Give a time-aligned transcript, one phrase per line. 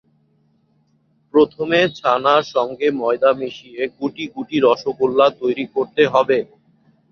[1.33, 6.37] প্রথমে ছানার সঙ্গে ময়দা মিশিয়ে গুটি গুটি রসগোল্লা তৈরি করতে হবে।